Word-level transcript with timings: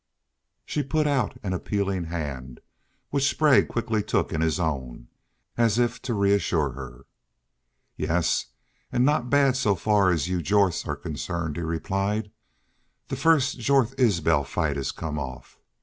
She 0.65 0.81
put 0.81 1.05
out 1.05 1.39
an 1.43 1.53
appealing 1.53 2.05
hand, 2.05 2.59
which 3.11 3.29
Sprague 3.29 3.67
quickly 3.67 4.01
took 4.01 4.33
in 4.33 4.41
his 4.41 4.59
own, 4.59 5.09
as 5.57 5.77
if 5.77 6.01
to 6.01 6.15
reassure 6.15 6.71
her. 6.71 7.05
"Yes, 7.97 8.47
an' 8.91 9.05
not 9.05 9.29
bad 9.29 9.55
so 9.55 9.75
far 9.75 10.09
as 10.09 10.27
you 10.27 10.41
Jorths 10.41 10.87
are 10.87 10.95
concerned," 10.95 11.55
he 11.55 11.61
replied. 11.61 12.31
"The 13.09 13.15
first 13.15 13.59
Jorth 13.59 13.93
Isbel 13.99 14.43
fight 14.43 14.75
has 14.75 14.91
come 14.91 15.19
off.... 15.19 15.59